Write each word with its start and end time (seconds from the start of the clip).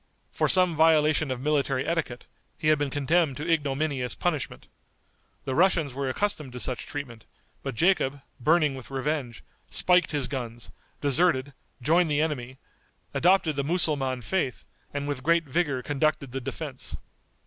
For 0.31 0.49
some 0.49 0.75
violation 0.75 1.29
of 1.29 1.39
military 1.39 1.87
etiquette, 1.87 2.25
he 2.57 2.69
had 2.69 2.79
been 2.79 2.89
condemned 2.89 3.37
to 3.37 3.47
ignominious 3.47 4.15
punishment. 4.15 4.67
The 5.45 5.53
Russians 5.53 5.93
were 5.93 6.09
accustomed 6.09 6.53
to 6.53 6.59
such 6.59 6.87
treatment, 6.87 7.25
but 7.61 7.75
Jacob, 7.75 8.19
burning 8.39 8.73
with 8.73 8.89
revenge, 8.89 9.43
spiked 9.69 10.09
his 10.09 10.27
guns, 10.27 10.71
deserted, 11.01 11.53
joined 11.83 12.09
the 12.09 12.19
enemy, 12.19 12.57
adopted 13.13 13.55
the 13.55 13.63
Mussulman 13.63 14.23
faith, 14.23 14.65
and 14.91 15.07
with 15.07 15.21
great 15.21 15.43
vigor 15.43 15.83
conducted 15.83 16.31
the 16.31 16.41
defense. 16.41 16.97